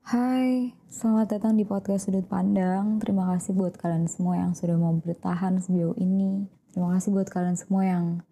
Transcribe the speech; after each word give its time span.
Hai, 0.00 0.72
selamat 0.88 1.36
datang 1.36 1.60
di 1.60 1.68
podcast 1.68 2.08
Sudut 2.08 2.24
Pandang. 2.24 2.96
Terima 3.04 3.28
kasih 3.36 3.52
buat 3.52 3.76
kalian 3.76 4.08
semua 4.08 4.40
yang 4.40 4.56
sudah 4.56 4.80
mau 4.80 4.96
bertahan 4.96 5.60
sejauh 5.60 5.92
ini. 6.00 6.48
Terima 6.72 6.96
kasih 6.96 7.12
buat 7.12 7.28
kalian 7.28 7.60
semua 7.60 7.84
yang 7.84 8.24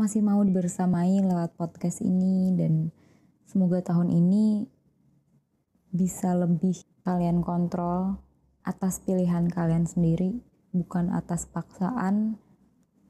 masih 0.00 0.24
mau 0.24 0.40
bersamai 0.40 1.20
lewat 1.20 1.52
podcast 1.60 2.00
ini 2.00 2.56
dan 2.56 2.88
semoga 3.44 3.84
tahun 3.84 4.08
ini 4.08 4.72
bisa 5.92 6.32
lebih 6.32 6.80
kalian 7.04 7.44
kontrol 7.44 8.16
atas 8.64 9.04
pilihan 9.04 9.52
kalian 9.52 9.84
sendiri, 9.84 10.40
bukan 10.72 11.12
atas 11.12 11.44
paksaan 11.44 12.40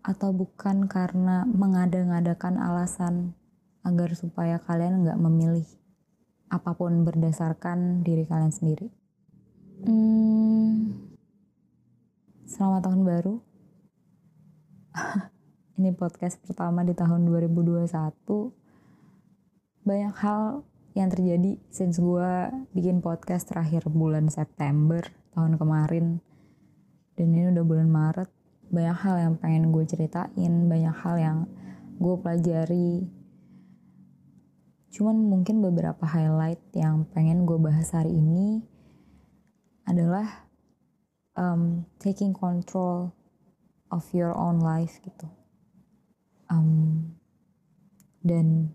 atau 0.02 0.34
bukan 0.34 0.90
karena 0.90 1.46
mengada-ngadakan 1.46 2.58
alasan 2.58 3.38
agar 3.86 4.10
supaya 4.18 4.58
kalian 4.58 5.06
nggak 5.06 5.20
memilih 5.22 5.68
apa 6.50 6.74
pun 6.74 7.06
berdasarkan 7.06 8.02
diri 8.02 8.26
kalian 8.26 8.50
sendiri. 8.50 8.90
Hmm, 9.86 10.92
selamat 12.44 12.90
tahun 12.90 13.02
baru. 13.06 13.34
Ini 15.78 15.94
podcast 15.94 16.42
pertama 16.42 16.82
di 16.82 16.92
tahun 16.92 17.24
2021. 17.24 17.86
Banyak 19.86 20.14
hal 20.20 20.66
yang 20.98 21.08
terjadi 21.08 21.56
since 21.70 22.02
gue 22.02 22.50
bikin 22.74 22.98
podcast 22.98 23.48
terakhir 23.48 23.86
bulan 23.88 24.28
September 24.28 25.06
tahun 25.32 25.56
kemarin. 25.56 26.18
Dan 27.16 27.32
ini 27.32 27.48
udah 27.54 27.64
bulan 27.64 27.88
Maret. 27.88 28.28
Banyak 28.68 28.96
hal 29.00 29.16
yang 29.16 29.34
pengen 29.40 29.72
gue 29.72 29.84
ceritain, 29.88 30.68
banyak 30.68 30.92
hal 31.00 31.16
yang 31.16 31.38
gue 31.96 32.14
pelajari, 32.20 33.08
Cuman 34.90 35.22
mungkin 35.22 35.62
beberapa 35.62 36.02
highlight 36.02 36.58
yang 36.74 37.06
pengen 37.14 37.46
gue 37.46 37.54
bahas 37.62 37.94
hari 37.94 38.10
ini 38.10 38.58
adalah 39.86 40.50
um, 41.38 41.86
taking 42.02 42.34
control 42.34 43.14
of 43.94 44.02
your 44.10 44.34
own 44.34 44.58
life 44.58 44.98
gitu. 44.98 45.30
Um, 46.50 47.14
dan 48.26 48.74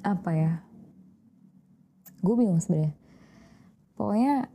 apa 0.00 0.30
ya? 0.32 0.52
Gue 2.24 2.40
bingung 2.40 2.64
sebenarnya. 2.64 2.96
Pokoknya 3.92 4.48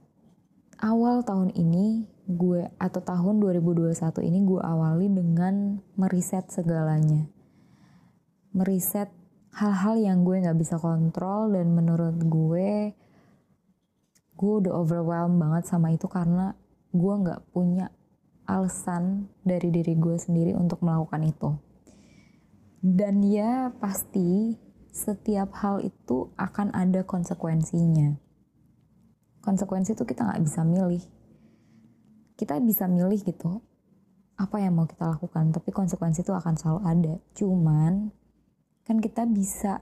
awal 0.82 1.22
tahun 1.22 1.54
ini 1.54 2.10
gue 2.26 2.74
atau 2.82 3.02
tahun 3.06 3.38
2021 3.38 3.94
ini 4.26 4.42
gue 4.42 4.62
awali 4.66 5.06
dengan 5.14 5.78
meriset 5.94 6.50
segalanya 6.50 7.35
meriset 8.56 9.12
hal-hal 9.52 10.00
yang 10.00 10.24
gue 10.24 10.40
nggak 10.40 10.56
bisa 10.56 10.80
kontrol 10.80 11.52
dan 11.52 11.76
menurut 11.76 12.16
gue 12.24 12.96
gue 14.36 14.54
udah 14.64 14.74
overwhelmed 14.80 15.40
banget 15.40 15.64
sama 15.68 15.92
itu 15.92 16.08
karena 16.08 16.56
gue 16.96 17.14
nggak 17.24 17.52
punya 17.52 17.92
alasan 18.48 19.28
dari 19.44 19.72
diri 19.72 19.96
gue 20.00 20.16
sendiri 20.16 20.56
untuk 20.56 20.84
melakukan 20.84 21.24
itu. 21.28 21.50
Dan 22.86 23.26
ya 23.26 23.74
pasti 23.82 24.54
setiap 24.94 25.52
hal 25.60 25.82
itu 25.82 26.30
akan 26.38 26.72
ada 26.72 27.02
konsekuensinya. 27.04 28.16
Konsekuensi 29.42 29.98
itu 29.98 30.04
kita 30.06 30.30
nggak 30.30 30.44
bisa 30.46 30.62
milih. 30.62 31.04
Kita 32.38 32.60
bisa 32.62 32.86
milih 32.86 33.20
gitu 33.24 33.64
apa 34.36 34.60
yang 34.60 34.76
mau 34.76 34.84
kita 34.84 35.16
lakukan 35.16 35.56
tapi 35.56 35.72
konsekuensi 35.72 36.22
itu 36.22 36.36
akan 36.36 36.54
selalu 36.60 36.82
ada. 36.84 37.14
Cuman 37.34 38.12
kan 38.86 39.02
kita 39.02 39.26
bisa 39.26 39.82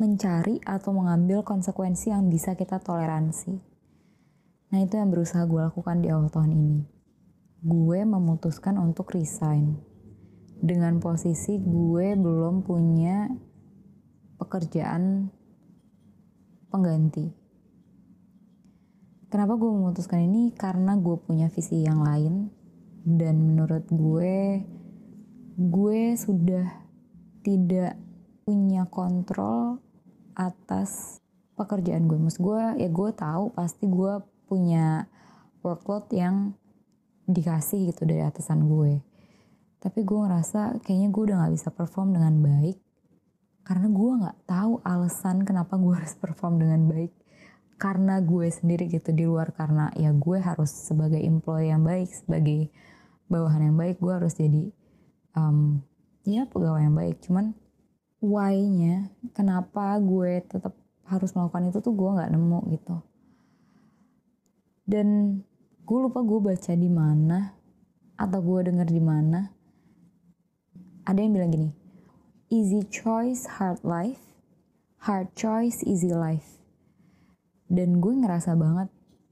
mencari 0.00 0.56
atau 0.64 0.96
mengambil 0.96 1.44
konsekuensi 1.44 2.08
yang 2.08 2.32
bisa 2.32 2.56
kita 2.56 2.80
toleransi. 2.80 3.60
Nah 4.72 4.78
itu 4.80 4.96
yang 4.96 5.12
berusaha 5.12 5.44
gue 5.44 5.60
lakukan 5.60 6.00
di 6.00 6.08
awal 6.08 6.32
tahun 6.32 6.56
ini. 6.56 6.80
Gue 7.60 8.00
memutuskan 8.08 8.80
untuk 8.80 9.12
resign. 9.12 9.76
Dengan 10.56 11.04
posisi 11.04 11.60
gue 11.60 12.16
belum 12.16 12.64
punya 12.64 13.28
pekerjaan 14.40 15.28
pengganti. 16.72 17.28
Kenapa 19.28 19.60
gue 19.60 19.68
memutuskan 19.68 20.24
ini? 20.24 20.56
Karena 20.56 20.96
gue 20.96 21.16
punya 21.20 21.52
visi 21.52 21.84
yang 21.84 22.00
lain. 22.00 22.48
Dan 23.04 23.52
menurut 23.52 23.84
gue, 23.92 24.64
gue 25.60 26.00
sudah 26.16 26.89
tidak 27.40 27.96
punya 28.44 28.88
kontrol 28.88 29.78
atas 30.34 31.20
pekerjaan 31.54 32.08
gue. 32.08 32.16
Maksud 32.16 32.40
gue 32.40 32.62
ya 32.80 32.88
gue 32.88 33.10
tahu 33.12 33.52
pasti 33.52 33.84
gue 33.84 34.12
punya 34.48 35.04
workload 35.60 36.08
yang 36.10 36.56
dikasih 37.28 37.92
gitu 37.92 38.08
dari 38.08 38.24
atasan 38.24 38.66
gue. 38.66 39.04
Tapi 39.80 40.00
gue 40.04 40.18
ngerasa 40.18 40.82
kayaknya 40.84 41.08
gue 41.08 41.22
udah 41.30 41.36
gak 41.46 41.54
bisa 41.54 41.68
perform 41.72 42.16
dengan 42.16 42.34
baik. 42.40 42.76
Karena 43.64 43.86
gue 43.86 44.10
gak 44.24 44.38
tahu 44.48 44.72
alasan 44.82 45.44
kenapa 45.44 45.76
gue 45.76 45.94
harus 46.00 46.14
perform 46.16 46.60
dengan 46.60 46.88
baik. 46.88 47.12
Karena 47.80 48.20
gue 48.20 48.48
sendiri 48.52 48.92
gitu 48.92 49.12
di 49.12 49.24
luar 49.24 49.56
karena 49.56 49.88
ya 49.96 50.12
gue 50.12 50.36
harus 50.36 50.68
sebagai 50.68 51.16
employee 51.16 51.72
yang 51.72 51.80
baik, 51.80 52.12
sebagai 52.12 52.68
bawahan 53.32 53.72
yang 53.72 53.76
baik, 53.80 53.96
gue 54.02 54.12
harus 54.12 54.36
jadi 54.36 54.68
um, 55.32 55.80
ya 56.24 56.48
pegawai 56.48 56.82
yang 56.84 56.96
baik. 56.96 57.20
Cuman 57.24 57.52
why-nya 58.20 59.08
kenapa 59.32 59.96
gue 60.00 60.44
tetap 60.44 60.76
harus 61.08 61.34
melakukan 61.34 61.72
itu 61.72 61.78
tuh 61.82 61.94
gue 61.96 62.10
nggak 62.16 62.30
nemu 62.30 62.60
gitu. 62.76 62.96
Dan 64.84 65.38
gue 65.86 65.98
lupa 65.98 66.20
gue 66.22 66.40
baca 66.42 66.72
di 66.74 66.90
mana 66.90 67.54
atau 68.14 68.40
gue 68.42 68.60
denger 68.70 68.88
di 68.88 69.02
mana. 69.02 69.40
Ada 71.06 71.18
yang 71.18 71.32
bilang 71.34 71.50
gini 71.50 71.70
easy 72.50 72.82
choice 72.90 73.46
hard 73.46 73.80
life. 73.86 74.20
Hard 75.00 75.32
choice 75.32 75.80
easy 75.86 76.12
life. 76.12 76.60
Dan 77.70 78.02
gue 78.02 78.12
ngerasa 78.12 78.58
banget 78.58 78.90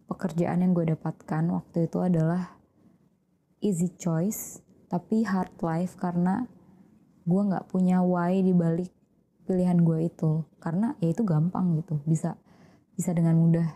pekerjaan 0.09 0.65
yang 0.65 0.72
gue 0.72 0.94
dapatkan 0.97 1.44
waktu 1.53 1.91
itu 1.91 1.98
adalah 2.00 2.56
easy 3.60 3.93
choice 3.98 4.62
tapi 4.88 5.27
hard 5.27 5.53
life 5.60 5.98
karena 6.00 6.48
gue 7.28 7.43
nggak 7.44 7.69
punya 7.69 8.00
why 8.00 8.41
di 8.41 8.56
balik 8.56 8.89
pilihan 9.44 9.84
gue 9.84 10.09
itu. 10.09 10.49
Karena 10.56 10.97
ya 11.05 11.12
itu 11.12 11.22
gampang 11.28 11.77
gitu. 11.77 12.00
Bisa 12.09 12.41
bisa 12.97 13.12
dengan 13.12 13.37
mudah 13.37 13.69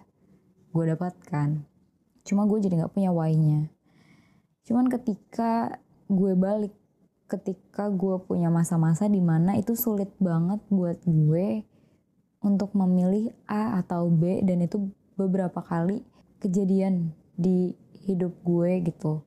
gue 0.72 0.84
dapatkan. 0.96 1.60
Cuma 2.24 2.48
gue 2.48 2.58
jadi 2.64 2.80
nggak 2.80 2.94
punya 2.96 3.12
why-nya. 3.12 3.68
Cuman 4.64 4.88
ketika 4.88 5.76
gue 6.08 6.32
balik 6.32 6.72
ketika 7.28 7.88
gue 7.88 8.20
punya 8.28 8.52
masa-masa 8.52 9.08
di 9.08 9.20
mana 9.24 9.56
itu 9.56 9.72
sulit 9.72 10.12
banget 10.20 10.60
buat 10.68 11.00
gue 11.08 11.64
untuk 12.44 12.76
memilih 12.76 13.32
A 13.48 13.80
atau 13.80 14.12
B 14.12 14.44
dan 14.44 14.60
itu 14.60 14.92
beberapa 15.16 15.64
kali 15.64 16.04
kejadian 16.44 17.16
di 17.38 17.72
hidup 18.04 18.36
gue 18.44 18.84
gitu. 18.84 19.24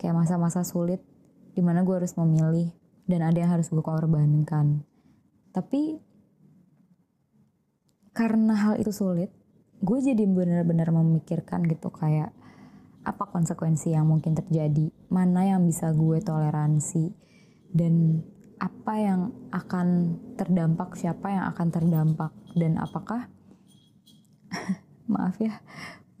Kayak 0.00 0.24
masa-masa 0.24 0.64
sulit 0.64 1.04
di 1.52 1.60
mana 1.60 1.84
gue 1.84 1.92
harus 1.92 2.16
memilih 2.16 2.72
dan 3.06 3.20
ada 3.26 3.38
yang 3.38 3.50
harus 3.54 3.68
gue 3.68 3.82
korbankan. 3.82 4.86
Tapi 5.52 6.00
karena 8.12 8.54
hal 8.56 8.74
itu 8.76 8.92
sulit 8.92 9.32
gue 9.82 9.98
jadi 9.98 10.22
benar-benar 10.30 10.94
memikirkan 10.94 11.66
gitu 11.66 11.90
kayak 11.90 12.30
apa 13.02 13.26
konsekuensi 13.26 13.90
yang 13.90 14.06
mungkin 14.06 14.38
terjadi? 14.38 14.94
Mana 15.10 15.42
yang 15.42 15.66
bisa 15.66 15.90
gue 15.90 16.22
toleransi? 16.22 17.10
Dan 17.66 18.22
apa 18.62 18.94
yang 18.94 19.20
akan 19.50 20.18
terdampak? 20.38 20.94
Siapa 20.94 21.26
yang 21.34 21.44
akan 21.50 21.68
terdampak? 21.74 22.30
Dan 22.54 22.78
apakah 22.78 23.26
maaf 25.12 25.34
ya 25.42 25.58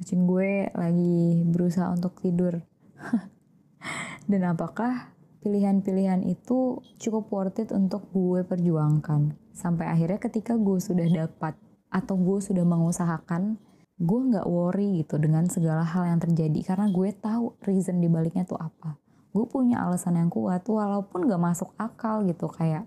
kucing 0.02 0.26
gue 0.26 0.74
lagi 0.74 1.46
berusaha 1.46 1.86
untuk 1.94 2.18
tidur? 2.18 2.58
Dan 4.30 4.42
apakah 4.50 5.14
pilihan-pilihan 5.42 6.22
itu 6.24 6.78
cukup 7.02 7.28
worth 7.28 7.58
it 7.58 7.74
untuk 7.74 8.06
gue 8.14 8.46
perjuangkan. 8.46 9.34
Sampai 9.52 9.90
akhirnya 9.90 10.22
ketika 10.22 10.54
gue 10.54 10.78
sudah 10.78 11.04
dapat 11.10 11.58
atau 11.90 12.14
gue 12.14 12.38
sudah 12.38 12.62
mengusahakan, 12.62 13.58
gue 13.98 14.20
nggak 14.32 14.46
worry 14.46 15.02
gitu 15.02 15.18
dengan 15.18 15.50
segala 15.50 15.82
hal 15.82 16.06
yang 16.06 16.22
terjadi 16.22 16.74
karena 16.74 16.86
gue 16.88 17.10
tahu 17.18 17.58
reason 17.66 17.98
dibaliknya 17.98 18.46
tuh 18.46 18.56
apa. 18.62 18.96
Gue 19.34 19.44
punya 19.50 19.82
alasan 19.82 20.16
yang 20.16 20.30
kuat 20.30 20.62
walaupun 20.68 21.24
gak 21.24 21.40
masuk 21.40 21.72
akal 21.80 22.20
gitu 22.28 22.52
kayak 22.52 22.84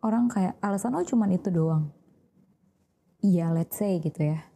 orang 0.00 0.30
kayak 0.30 0.54
alasan 0.62 0.94
lo 0.94 1.02
cuman 1.02 1.34
itu 1.34 1.50
doang. 1.52 1.90
Iya 3.20 3.52
let's 3.52 3.76
say 3.76 4.00
gitu 4.00 4.32
ya. 4.32 4.46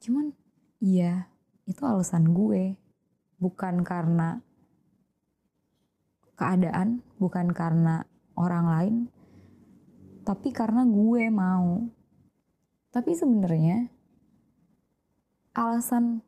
Cuman 0.00 0.32
iya 0.80 1.28
itu 1.68 1.82
alasan 1.84 2.32
gue 2.32 2.78
bukan 3.42 3.82
karena 3.82 4.40
keadaan, 6.34 7.02
bukan 7.18 7.50
karena 7.54 8.06
orang 8.34 8.66
lain. 8.66 8.96
tapi 10.24 10.56
karena 10.56 10.88
gue 10.88 11.28
mau. 11.28 11.84
Tapi 12.88 13.12
sebenarnya 13.12 13.92
alasan 15.52 16.24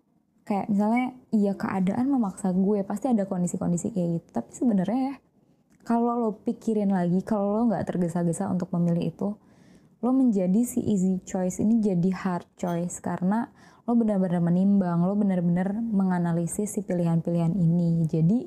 kayak 0.47 0.71
misalnya 0.71 1.17
iya 1.35 1.57
keadaan 1.57 2.07
memaksa 2.13 2.55
gue 2.55 2.85
pasti 2.87 3.11
ada 3.11 3.25
kondisi-kondisi 3.25 3.91
kayak 3.97 4.21
gitu. 4.21 4.29
Tapi 4.37 4.51
sebenarnya 4.53 5.01
ya 5.01 5.15
kalau 5.83 6.29
lo 6.29 6.31
pikirin 6.45 6.93
lagi 6.93 7.25
kalau 7.25 7.57
lo 7.57 7.63
nggak 7.73 7.89
tergesa-gesa 7.89 8.53
untuk 8.53 8.69
memilih 8.77 9.11
itu 9.11 9.29
lo 10.05 10.11
menjadi 10.13 10.61
si 10.69 10.85
easy 10.85 11.25
choice 11.25 11.59
ini 11.65 11.81
jadi 11.81 12.11
hard 12.13 12.47
choice. 12.61 13.01
Karena 13.01 13.49
lo 13.89 13.97
benar-benar 13.97 14.45
menimbang 14.45 15.09
lo 15.09 15.17
benar-benar 15.17 15.73
menganalisis 15.73 16.77
si 16.77 16.85
pilihan-pilihan 16.85 17.57
ini. 17.57 18.05
Jadi 18.05 18.39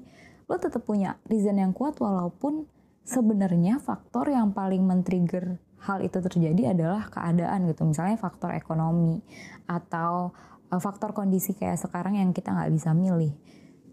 lo 0.50 0.58
tetap 0.58 0.82
punya 0.82 1.22
reason 1.30 1.62
yang 1.62 1.72
kuat 1.72 2.02
walaupun 2.02 2.66
sebenarnya 3.06 3.78
faktor 3.78 4.34
yang 4.34 4.50
paling 4.50 4.82
men-trigger 4.82 5.62
hal 5.86 6.04
itu 6.04 6.20
terjadi 6.20 6.76
adalah 6.76 7.08
keadaan 7.08 7.70
gitu. 7.70 7.86
Misalnya 7.88 8.20
faktor 8.20 8.52
ekonomi 8.58 9.22
atau 9.70 10.34
uh, 10.74 10.82
faktor 10.82 11.14
kondisi 11.16 11.56
kayak 11.56 11.80
sekarang 11.80 12.20
yang 12.20 12.34
kita 12.36 12.52
nggak 12.52 12.74
bisa 12.74 12.92
milih. 12.92 13.32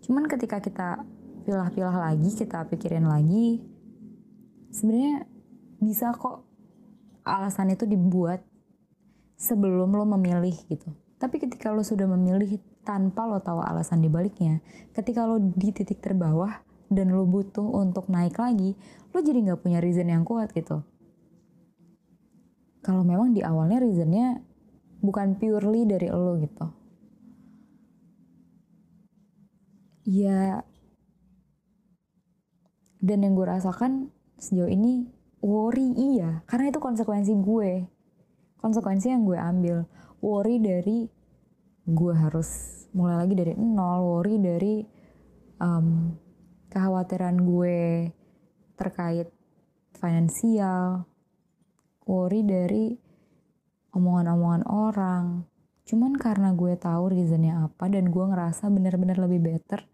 Cuman 0.03 0.26
ketika 0.26 0.58
kita 0.58 1.05
pilah-pilah 1.47 2.11
lagi 2.11 2.35
kita 2.35 2.67
pikirin 2.67 3.06
lagi 3.06 3.62
sebenarnya 4.75 5.31
bisa 5.79 6.11
kok 6.11 6.43
alasan 7.23 7.70
itu 7.70 7.87
dibuat 7.87 8.43
sebelum 9.38 9.93
lo 9.94 10.05
memilih 10.09 10.56
gitu. 10.67 10.91
Tapi 11.17 11.37
ketika 11.41 11.70
lo 11.70 11.85
sudah 11.85 12.09
memilih 12.09 12.59
tanpa 12.87 13.27
lo 13.27 13.43
tahu 13.43 13.59
alasan 13.59 13.99
dibaliknya. 13.99 14.62
Ketika 14.94 15.27
lo 15.27 15.43
di 15.43 15.75
titik 15.75 15.99
terbawah 15.99 16.62
dan 16.87 17.11
lo 17.11 17.27
butuh 17.27 17.67
untuk 17.67 18.06
naik 18.06 18.38
lagi 18.38 18.79
lo 19.11 19.19
jadi 19.19 19.43
nggak 19.43 19.61
punya 19.67 19.83
reason 19.83 20.06
yang 20.06 20.23
kuat 20.23 20.55
gitu. 20.55 20.87
Kalau 22.87 23.03
memang 23.03 23.35
di 23.35 23.43
awalnya 23.43 23.83
reasonnya 23.83 24.38
bukan 25.03 25.35
purely 25.35 25.83
dari 25.83 26.06
lo 26.06 26.38
gitu. 26.38 26.67
Ya 30.06 30.62
dan 33.03 33.19
yang 33.27 33.35
gue 33.35 33.47
rasakan 33.47 34.15
sejauh 34.38 34.71
ini 34.71 35.11
worry 35.43 35.94
iya. 35.97 36.47
Karena 36.47 36.71
itu 36.71 36.79
konsekuensi 36.79 37.33
gue. 37.38 37.87
Konsekuensi 38.62 39.11
yang 39.11 39.27
gue 39.27 39.38
ambil. 39.38 39.77
Worry 40.23 40.59
dari 40.62 41.06
gue 41.87 42.15
harus 42.19 42.49
mulai 42.99 43.23
lagi 43.23 43.35
dari 43.38 43.55
nol 43.55 44.03
worry 44.03 44.43
dari 44.43 44.83
um, 45.62 46.11
kekhawatiran 46.67 47.38
gue 47.47 48.11
terkait 48.75 49.31
finansial 49.94 51.06
worry 52.06 52.43
dari 52.43 52.94
omongan-omongan 53.94 54.65
orang. 54.69 55.25
Cuman 55.87 56.19
karena 56.19 56.53
gue 56.53 56.75
tahu 56.77 57.15
reasonnya 57.15 57.71
apa 57.71 57.87
dan 57.88 58.11
gue 58.11 58.25
ngerasa 58.27 58.69
bener-bener 58.69 59.17
lebih 59.17 59.41
better. 59.41 59.87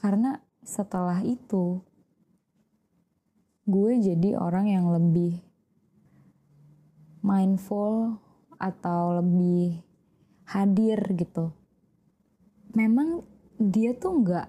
Karena 0.00 0.40
setelah 0.64 1.20
itu, 1.22 1.84
gue 3.68 3.92
jadi 4.00 4.40
orang 4.40 4.66
yang 4.72 4.88
lebih 4.88 5.44
mindful 7.20 8.16
atau 8.56 9.20
lebih 9.20 9.87
hadir 10.48 10.96
gitu. 11.12 11.52
Memang 12.72 13.24
dia 13.60 13.92
tuh 13.92 14.24
nggak 14.24 14.48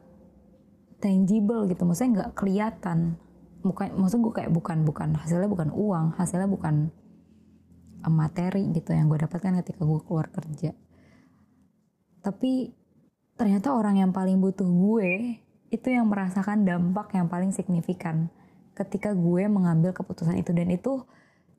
tangible 1.04 1.68
gitu, 1.68 1.84
maksudnya 1.84 2.12
nggak 2.24 2.32
kelihatan. 2.40 3.20
Bukan 3.60 3.92
maksud 4.00 4.24
gue 4.24 4.34
kayak 4.34 4.52
bukan 4.56 4.88
bukan 4.88 5.20
hasilnya 5.20 5.52
bukan 5.52 5.76
uang 5.76 6.16
hasilnya 6.16 6.48
bukan 6.48 6.96
eh, 8.08 8.14
materi 8.14 8.72
gitu 8.72 8.96
yang 8.96 9.12
gue 9.12 9.20
dapatkan 9.20 9.60
ketika 9.64 9.84
gue 9.84 10.00
keluar 10.08 10.32
kerja. 10.32 10.72
Tapi 12.24 12.72
ternyata 13.36 13.76
orang 13.76 14.00
yang 14.00 14.12
paling 14.16 14.40
butuh 14.40 14.68
gue 14.68 15.40
itu 15.70 15.88
yang 15.92 16.08
merasakan 16.08 16.64
dampak 16.64 17.12
yang 17.16 17.28
paling 17.28 17.52
signifikan 17.52 18.32
ketika 18.72 19.12
gue 19.12 19.44
mengambil 19.52 19.92
keputusan 19.92 20.40
itu. 20.40 20.56
Dan 20.56 20.72
itu 20.72 21.04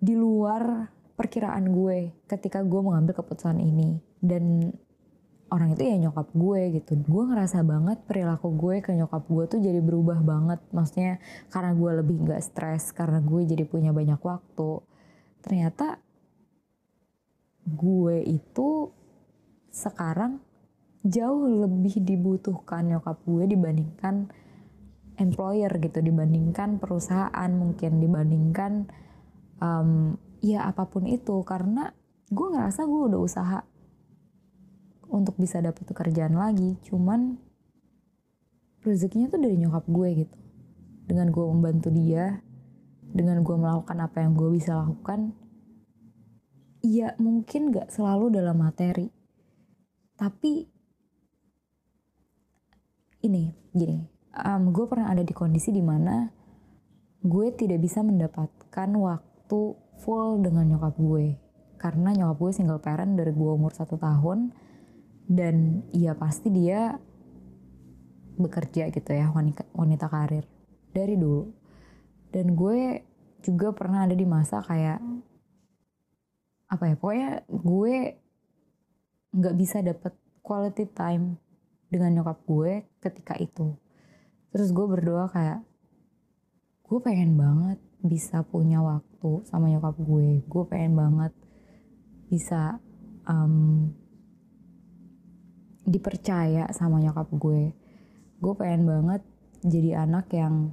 di 0.00 0.16
luar 0.16 0.88
perkiraan 1.20 1.68
gue 1.68 2.16
ketika 2.24 2.64
gue 2.64 2.80
mengambil 2.80 3.12
keputusan 3.12 3.60
ini 3.60 4.09
dan 4.20 4.72
orang 5.50 5.74
itu 5.74 5.82
ya 5.82 5.96
nyokap 5.98 6.30
gue 6.30 6.60
gitu. 6.80 6.92
Gue 7.04 7.24
ngerasa 7.26 7.66
banget 7.66 7.98
perilaku 8.06 8.54
gue 8.54 8.76
ke 8.80 8.94
nyokap 8.94 9.26
gue 9.26 9.44
tuh 9.50 9.60
jadi 9.60 9.82
berubah 9.82 10.22
banget. 10.22 10.62
Maksudnya 10.70 11.18
karena 11.50 11.74
gue 11.74 11.90
lebih 12.00 12.16
nggak 12.22 12.40
stres 12.40 12.94
karena 12.94 13.18
gue 13.18 13.42
jadi 13.44 13.66
punya 13.66 13.90
banyak 13.90 14.22
waktu. 14.22 14.70
Ternyata 15.42 15.98
gue 17.66 18.16
itu 18.24 18.94
sekarang 19.70 20.42
jauh 21.02 21.66
lebih 21.66 22.02
dibutuhkan 22.02 22.86
nyokap 22.86 23.22
gue 23.26 23.44
dibandingkan 23.50 24.30
employer 25.20 25.70
gitu 25.82 26.00
dibandingkan 26.00 26.80
perusahaan 26.80 27.50
mungkin 27.52 28.00
dibandingkan 28.00 28.88
um, 29.58 30.14
ya 30.40 30.70
apa 30.70 30.86
pun 30.86 31.10
itu. 31.10 31.42
Karena 31.42 31.90
gue 32.30 32.46
ngerasa 32.54 32.86
gue 32.86 33.02
udah 33.10 33.20
usaha 33.20 33.58
untuk 35.10 35.36
bisa 35.36 35.58
dapet 35.58 35.82
pekerjaan 35.84 36.38
lagi. 36.38 36.78
Cuman 36.86 37.36
rezekinya 38.86 39.28
tuh 39.28 39.42
dari 39.42 39.58
nyokap 39.58 39.84
gue 39.90 40.08
gitu. 40.24 40.38
Dengan 41.10 41.28
gue 41.34 41.44
membantu 41.44 41.90
dia 41.90 42.40
dengan 43.10 43.42
gue 43.42 43.56
melakukan 43.58 43.98
apa 43.98 44.22
yang 44.22 44.38
gue 44.38 44.54
bisa 44.54 44.78
lakukan 44.78 45.34
iya 46.80 47.12
mungkin 47.20 47.74
gak 47.74 47.92
selalu 47.92 48.32
dalam 48.32 48.56
materi. 48.56 49.08
Tapi 50.16 50.68
ini 53.24 53.52
gini. 53.72 54.00
Um, 54.30 54.70
gue 54.70 54.86
pernah 54.86 55.10
ada 55.10 55.26
di 55.26 55.34
kondisi 55.34 55.74
di 55.74 55.82
mana 55.82 56.30
gue 57.20 57.46
tidak 57.52 57.82
bisa 57.84 58.00
mendapatkan 58.00 58.88
waktu 58.96 59.60
full 60.00 60.40
dengan 60.40 60.64
nyokap 60.70 60.96
gue. 60.96 61.36
Karena 61.76 62.12
nyokap 62.16 62.36
gue 62.40 62.52
single 62.52 62.80
parent 62.80 63.16
dari 63.16 63.32
gue 63.32 63.50
umur 63.50 63.72
satu 63.76 64.00
tahun 64.00 64.52
dan 65.30 65.86
ya 65.94 66.18
pasti 66.18 66.50
dia 66.50 66.98
bekerja 68.34 68.90
gitu 68.90 69.10
ya 69.14 69.30
wanita, 69.30 69.62
wanita 69.70 70.10
karir 70.10 70.42
dari 70.90 71.14
dulu. 71.14 71.46
Dan 72.34 72.58
gue 72.58 73.06
juga 73.46 73.70
pernah 73.70 74.10
ada 74.10 74.18
di 74.18 74.26
masa 74.26 74.58
kayak 74.58 74.98
apa 76.70 76.84
ya 76.86 76.94
pokoknya 76.98 77.30
gue 77.50 77.94
nggak 79.34 79.54
bisa 79.58 79.82
dapet 79.82 80.14
quality 80.42 80.86
time 80.90 81.38
dengan 81.86 82.10
nyokap 82.18 82.42
gue 82.42 82.90
ketika 82.98 83.38
itu. 83.38 83.78
Terus 84.50 84.74
gue 84.74 84.86
berdoa 84.86 85.30
kayak 85.30 85.62
gue 86.90 86.98
pengen 87.06 87.38
banget 87.38 87.78
bisa 88.02 88.42
punya 88.42 88.82
waktu 88.82 89.46
sama 89.46 89.70
nyokap 89.70 89.94
gue. 89.94 90.42
Gue 90.50 90.64
pengen 90.66 90.98
banget 90.98 91.30
bisa 92.26 92.82
um, 93.30 93.94
dipercaya 95.90 96.70
sama 96.70 97.02
nyokap 97.02 97.26
gue. 97.34 97.74
Gue 98.38 98.54
pengen 98.54 98.86
banget 98.86 99.22
jadi 99.66 100.06
anak 100.06 100.30
yang 100.30 100.70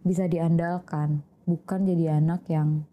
bisa 0.00 0.24
diandalkan 0.24 1.20
bukan 1.44 1.84
jadi 1.84 2.18
anak 2.24 2.48
yang 2.48 2.88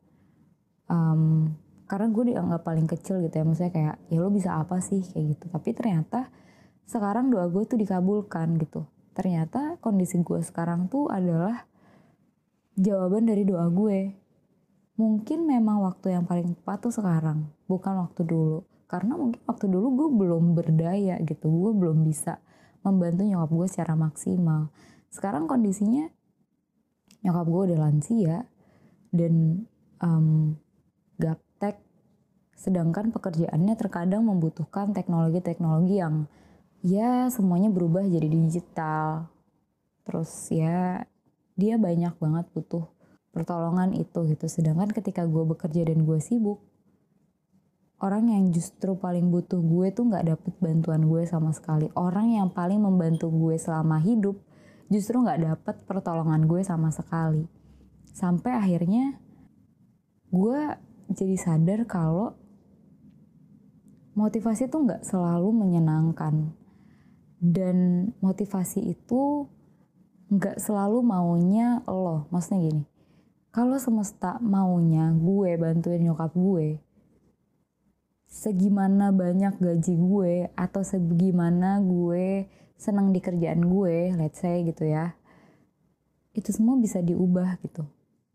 um, 0.91 1.55
karena 1.87 2.07
gue 2.11 2.23
dianggap 2.35 2.61
paling 2.63 2.87
kecil 2.87 3.19
gitu 3.23 3.35
ya 3.35 3.43
maksudnya 3.43 3.71
kayak 3.71 3.95
ya 4.07 4.19
lo 4.19 4.31
bisa 4.31 4.59
apa 4.59 4.79
sih? 4.83 5.03
kayak 5.03 5.39
gitu. 5.39 5.45
Tapi 5.51 5.69
ternyata 5.71 6.31
sekarang 6.87 7.31
doa 7.31 7.47
gue 7.47 7.63
tuh 7.67 7.79
dikabulkan 7.79 8.59
gitu. 8.59 8.87
Ternyata 9.11 9.79
kondisi 9.83 10.19
gue 10.23 10.39
sekarang 10.39 10.87
tuh 10.87 11.11
adalah 11.11 11.67
jawaban 12.79 13.27
dari 13.27 13.43
doa 13.43 13.67
gue. 13.67 14.15
Mungkin 14.95 15.47
memang 15.47 15.83
waktu 15.83 16.15
yang 16.15 16.23
paling 16.27 16.55
tepat 16.55 16.87
tuh 16.87 16.93
sekarang 16.95 17.47
bukan 17.67 18.07
waktu 18.07 18.23
dulu 18.23 18.63
karena 18.91 19.15
mungkin 19.15 19.39
waktu 19.47 19.71
dulu 19.71 19.87
gue 19.95 20.09
belum 20.19 20.43
berdaya 20.51 21.15
gitu. 21.23 21.47
Gue 21.47 21.71
belum 21.71 22.03
bisa 22.03 22.43
membantu 22.83 23.23
nyokap 23.23 23.51
gue 23.55 23.67
secara 23.71 23.95
maksimal. 23.95 24.67
Sekarang 25.07 25.47
kondisinya 25.47 26.11
nyokap 27.23 27.47
gue 27.47 27.61
udah 27.71 27.79
lansia 27.87 28.37
dan 29.15 29.63
um, 30.03 30.59
gaptek 31.15 31.79
sedangkan 32.59 33.15
pekerjaannya 33.15 33.79
terkadang 33.79 34.27
membutuhkan 34.27 34.91
teknologi-teknologi 34.91 36.03
yang 36.03 36.27
ya 36.83 37.31
semuanya 37.31 37.71
berubah 37.71 38.03
jadi 38.03 38.27
digital. 38.27 39.31
Terus 40.03 40.51
ya 40.51 41.07
dia 41.55 41.79
banyak 41.79 42.19
banget 42.19 42.45
butuh 42.51 42.91
pertolongan 43.31 43.95
itu 43.95 44.27
gitu. 44.27 44.51
Sedangkan 44.51 44.91
ketika 44.91 45.23
gue 45.23 45.47
bekerja 45.47 45.87
dan 45.87 46.03
gue 46.03 46.19
sibuk 46.19 46.59
orang 48.01 48.33
yang 48.33 48.49
justru 48.49 48.97
paling 48.97 49.29
butuh 49.29 49.61
gue 49.61 49.93
tuh 49.93 50.09
nggak 50.09 50.25
dapet 50.33 50.53
bantuan 50.57 51.05
gue 51.05 51.23
sama 51.29 51.53
sekali. 51.53 51.87
Orang 51.93 52.33
yang 52.33 52.49
paling 52.49 52.81
membantu 52.81 53.29
gue 53.29 53.55
selama 53.61 54.01
hidup 54.01 54.41
justru 54.89 55.21
nggak 55.21 55.41
dapet 55.41 55.75
pertolongan 55.85 56.49
gue 56.49 56.61
sama 56.65 56.89
sekali. 56.89 57.45
Sampai 58.11 58.57
akhirnya 58.57 59.21
gue 60.33 60.61
jadi 61.13 61.35
sadar 61.37 61.85
kalau 61.85 62.33
motivasi 64.17 64.67
itu 64.67 64.77
nggak 64.81 65.05
selalu 65.05 65.49
menyenangkan. 65.53 66.57
Dan 67.41 68.09
motivasi 68.21 68.97
itu 68.97 69.49
nggak 70.33 70.57
selalu 70.57 71.05
maunya 71.05 71.85
lo. 71.85 72.25
Maksudnya 72.33 72.59
gini 72.65 72.83
kalau 73.51 73.75
semesta 73.75 74.39
maunya 74.39 75.11
gue 75.11 75.59
bantuin 75.59 75.99
nyokap 75.99 76.31
gue 76.31 76.79
segimana 78.41 79.13
banyak 79.13 79.61
gaji 79.61 79.93
gue 80.01 80.33
atau 80.57 80.81
segimana 80.81 81.77
gue 81.77 82.49
senang 82.73 83.13
di 83.13 83.21
kerjaan 83.21 83.61
gue 83.61 84.17
let's 84.17 84.41
say 84.41 84.65
gitu 84.65 84.89
ya 84.89 85.13
itu 86.31 86.49
semua 86.55 86.79
bisa 86.79 87.03
diubah 87.03 87.59
gitu. 87.63 87.83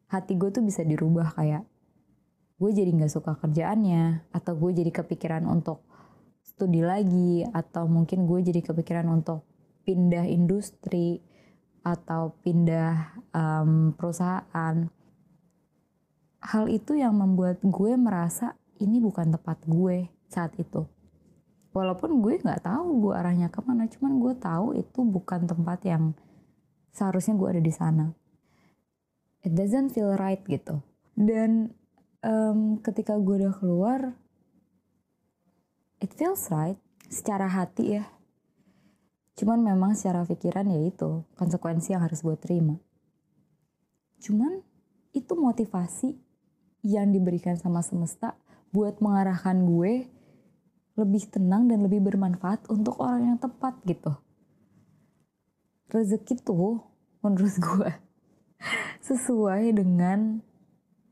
Hati 0.07 0.37
gue 0.37 0.53
tuh 0.53 0.63
bisa 0.63 0.85
dirubah 0.87 1.35
kayak 1.35 1.65
gue 2.57 2.71
jadi 2.73 2.89
nggak 2.89 3.13
suka 3.13 3.37
kerjaannya 3.37 4.33
atau 4.33 4.53
gue 4.57 4.71
jadi 4.73 4.91
kepikiran 4.93 5.45
untuk 5.45 5.85
studi 6.41 6.81
lagi 6.81 7.45
atau 7.45 7.85
mungkin 7.85 8.25
gue 8.25 8.41
jadi 8.41 8.65
kepikiran 8.65 9.05
untuk 9.13 9.45
pindah 9.85 10.25
industri 10.25 11.21
atau 11.85 12.33
pindah 12.41 13.21
um, 13.35 13.93
perusahaan. 13.93 14.89
Hal 16.47 16.65
itu 16.71 16.95
yang 16.95 17.19
membuat 17.19 17.59
gue 17.61 17.93
merasa 17.99 18.55
ini 18.83 19.01
bukan 19.01 19.33
tempat 19.33 19.65
gue 19.65 20.09
saat 20.29 20.53
itu. 20.59 20.85
Walaupun 21.77 22.25
gue 22.25 22.41
nggak 22.41 22.65
tahu 22.65 23.05
gue 23.05 23.15
arahnya 23.15 23.53
ke 23.53 23.61
mana, 23.61 23.85
cuman 23.89 24.17
gue 24.17 24.35
tahu 24.41 24.67
itu 24.81 25.01
bukan 25.05 25.45
tempat 25.45 25.85
yang 25.85 26.17
seharusnya 26.97 27.37
gue 27.37 27.49
ada 27.53 27.63
di 27.63 27.73
sana. 27.73 28.07
It 29.45 29.53
doesn't 29.53 29.93
feel 29.93 30.17
right 30.17 30.41
gitu. 30.49 30.81
Dan 31.13 31.77
um, 32.25 32.81
ketika 32.81 33.21
gue 33.21 33.45
udah 33.45 33.55
keluar, 33.61 34.01
it 36.01 36.13
feels 36.17 36.49
right 36.49 36.81
secara 37.13 37.47
hati 37.47 38.01
ya. 38.01 38.05
Cuman 39.37 39.61
memang 39.61 39.93
secara 39.93 40.25
pikiran 40.25 40.65
ya 40.73 40.81
itu 40.81 41.29
konsekuensi 41.37 41.93
yang 41.93 42.01
harus 42.09 42.25
gue 42.25 42.37
terima. 42.41 42.81
Cuman 44.17 44.65
itu 45.13 45.37
motivasi 45.37 46.17
yang 46.85 47.13
diberikan 47.13 47.61
sama 47.61 47.85
semesta 47.85 48.33
buat 48.71 48.99
mengarahkan 49.03 49.67
gue 49.67 50.09
lebih 50.97 51.23
tenang 51.29 51.69
dan 51.69 51.85
lebih 51.85 52.01
bermanfaat 52.01 52.67
untuk 52.73 52.97
orang 53.05 53.35
yang 53.35 53.39
tepat 53.39 53.77
gitu. 53.85 54.17
Rezeki 55.93 56.41
tuh 56.41 56.83
menurut 57.21 57.55
gue 57.61 57.91
sesuai 59.09 59.77
dengan 59.77 60.41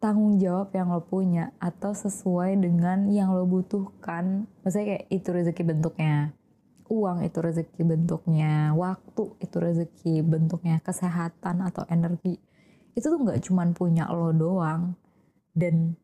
tanggung 0.05 0.37
jawab 0.37 0.69
yang 0.77 0.93
lo 0.93 1.01
punya 1.01 1.57
atau 1.57 1.97
sesuai 1.97 2.61
dengan 2.61 3.09
yang 3.09 3.33
lo 3.33 3.49
butuhkan. 3.49 4.45
Maksudnya 4.61 5.01
kayak 5.01 5.05
itu 5.09 5.29
rezeki 5.33 5.63
bentuknya. 5.65 6.37
Uang 6.93 7.25
itu 7.25 7.41
rezeki 7.41 7.81
bentuknya, 7.89 8.77
waktu 8.77 9.33
itu 9.41 9.57
rezeki 9.57 10.21
bentuknya, 10.21 10.85
kesehatan 10.85 11.65
atau 11.65 11.89
energi. 11.89 12.37
Itu 12.93 13.09
tuh 13.09 13.25
nggak 13.25 13.41
cuman 13.49 13.73
punya 13.73 14.05
lo 14.13 14.37
doang. 14.37 14.93
Dan 15.57 15.97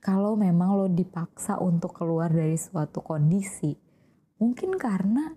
kalau 0.00 0.38
memang 0.38 0.76
lo 0.76 0.86
dipaksa 0.86 1.58
untuk 1.58 1.96
keluar 1.96 2.30
dari 2.30 2.54
suatu 2.54 3.02
kondisi, 3.02 3.74
mungkin 4.38 4.76
karena 4.76 5.34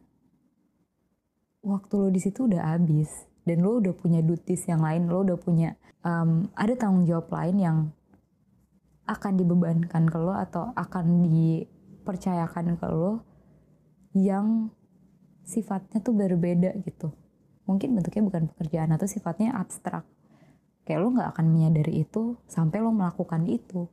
waktu 1.63 1.93
lo 1.95 2.09
di 2.11 2.21
situ 2.21 2.45
udah 2.45 2.75
habis 2.75 3.09
dan 3.43 3.65
lo 3.65 3.81
udah 3.81 3.95
punya 3.95 4.21
duties 4.21 4.67
yang 4.69 4.83
lain, 4.83 5.09
lo 5.09 5.25
udah 5.25 5.39
punya 5.39 5.73
um, 6.05 6.47
ada 6.53 6.75
tanggung 6.77 7.07
jawab 7.07 7.31
lain 7.33 7.57
yang 7.57 7.77
akan 9.09 9.41
dibebankan 9.41 10.05
ke 10.05 10.17
lo 10.21 10.37
atau 10.37 10.69
akan 10.77 11.25
dipercayakan 11.25 12.77
ke 12.77 12.87
lo 12.93 13.25
yang 14.13 14.69
sifatnya 15.41 15.97
tuh 16.05 16.13
berbeda 16.13 16.77
gitu. 16.85 17.09
Mungkin 17.65 17.97
bentuknya 17.97 18.21
bukan 18.21 18.43
pekerjaan 18.53 18.93
atau 18.93 19.09
sifatnya 19.09 19.57
abstrak. 19.57 20.05
Kayak 20.85 20.99
lo 21.05 21.07
nggak 21.13 21.29
akan 21.37 21.45
menyadari 21.49 22.05
itu 22.05 22.37
sampai 22.45 22.81
lo 22.81 22.93
melakukan 22.93 23.45
itu 23.49 23.89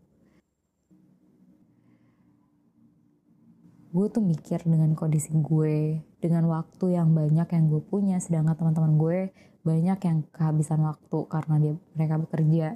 gue 3.96 4.06
tuh 4.12 4.20
mikir 4.20 4.60
dengan 4.68 4.92
kondisi 4.92 5.32
gue 5.32 6.04
dengan 6.20 6.44
waktu 6.52 7.00
yang 7.00 7.16
banyak 7.16 7.48
yang 7.48 7.64
gue 7.72 7.80
punya 7.80 8.20
sedangkan 8.20 8.52
teman-teman 8.52 9.00
gue 9.00 9.18
banyak 9.64 9.98
yang 10.04 10.18
kehabisan 10.36 10.84
waktu 10.84 11.18
karena 11.32 11.54
dia 11.56 11.74
mereka 11.96 12.20
bekerja. 12.20 12.66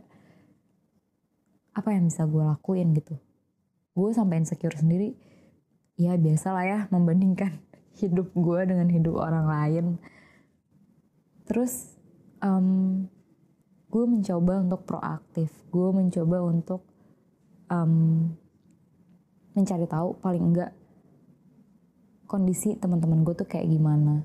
Apa 1.77 1.93
yang 1.93 2.09
bisa 2.09 2.25
gue 2.25 2.41
lakuin 2.41 2.97
gitu? 2.97 3.21
Gue 3.93 4.17
sampai 4.17 4.41
insecure 4.41 4.73
sendiri. 4.73 5.13
Ya 6.01 6.17
biasa 6.17 6.57
lah 6.57 6.65
ya 6.65 6.79
membandingkan 6.89 7.61
hidup 8.01 8.33
gue 8.33 8.61
dengan 8.65 8.89
hidup 8.89 9.21
orang 9.21 9.45
lain. 9.45 9.87
Terus 11.45 12.01
um, 12.41 13.05
gue 13.93 14.05
mencoba 14.09 14.65
untuk 14.65 14.89
proaktif. 14.89 15.53
Gue 15.69 15.93
mencoba 15.93 16.49
untuk 16.49 16.81
um, 17.69 18.25
mencari 19.53 19.85
tahu 19.85 20.17
paling 20.19 20.43
enggak 20.49 20.80
kondisi 22.31 22.79
teman-teman 22.79 23.27
gue 23.27 23.35
tuh 23.35 23.51
kayak 23.51 23.67
gimana. 23.67 24.23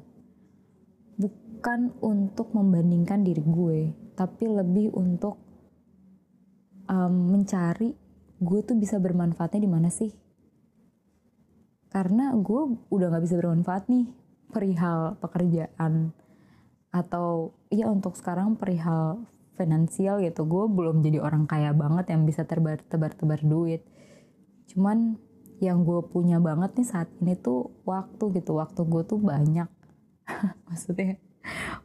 Bukan 1.17 1.97
untuk 2.05 2.53
membandingkan 2.53 3.25
diri 3.25 3.41
gue 3.41 3.79
tapi 4.13 4.45
lebih 4.45 4.93
untuk 4.93 5.41
um, 6.85 7.33
mencari 7.33 7.97
gue 8.37 8.59
tuh 8.61 8.77
bisa 8.77 9.01
bermanfaatnya 9.01 9.65
di 9.65 9.71
mana 9.71 9.89
sih. 9.89 10.13
Karena 11.89 12.29
gue 12.37 12.61
udah 12.93 13.07
nggak 13.09 13.25
bisa 13.25 13.35
bermanfaat 13.41 13.89
nih 13.89 14.05
perihal 14.53 15.17
pekerjaan 15.17 16.13
atau 16.93 17.57
ya 17.73 17.91
untuk 17.91 18.13
sekarang 18.15 18.55
perihal 18.55 19.25
finansial 19.57 20.21
gitu. 20.21 20.45
Gue 20.45 20.69
belum 20.69 21.01
jadi 21.01 21.23
orang 21.23 21.49
kaya 21.49 21.73
banget 21.73 22.13
yang 22.13 22.27
bisa 22.27 22.45
terbar 22.45 22.83
tebar 22.85 23.15
tebar 23.15 23.41
duit. 23.41 23.81
Cuman 24.69 25.17
yang 25.63 25.87
gue 25.87 26.03
punya 26.11 26.41
banget 26.43 26.75
nih 26.75 26.87
saat 26.87 27.09
ini 27.23 27.35
tuh 27.39 27.71
waktu 27.87 28.35
gitu. 28.39 28.59
Waktu 28.59 28.81
gue 28.83 29.03
tuh 29.07 29.19
banyak. 29.19 29.69
Maksudnya 30.67 31.19